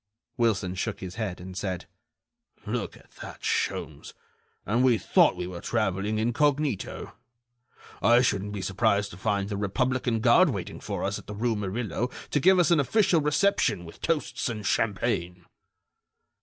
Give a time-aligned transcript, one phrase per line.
[0.35, 1.85] Wilson shook his head, and said:
[2.65, 4.15] "Look at that, Sholmes,
[4.65, 7.13] and we thought we were traveling incognito!
[8.01, 11.55] I shouldn't be surprised to find the republican guard waiting for us at the rue
[11.55, 15.45] Murillo to give us an official reception with toasts and champagne."